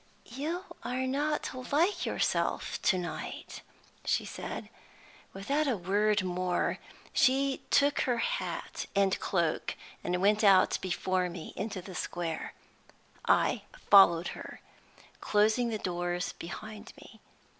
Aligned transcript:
"You 0.33 0.65
are 0.83 1.05
not 1.05 1.53
like 1.71 2.07
yourself 2.07 2.81
to 2.81 2.97
night," 2.97 3.61
she 4.03 4.25
said. 4.25 4.67
Without 5.31 5.67
a 5.67 5.77
word 5.77 6.23
more, 6.23 6.79
she 7.13 7.61
took 7.69 7.99
her 7.99 8.17
hat 8.17 8.87
and 8.95 9.19
cloak 9.19 9.75
and 10.03 10.19
went 10.19 10.43
out 10.43 10.79
before 10.81 11.29
me 11.29 11.53
into 11.55 11.83
the 11.83 11.93
square. 11.93 12.55
I 13.27 13.61
followed 13.91 14.29
her, 14.29 14.59
closing 15.19 15.69
the 15.69 15.77
doors 15.77 16.33
behind 16.33 16.93
me. 16.97 17.19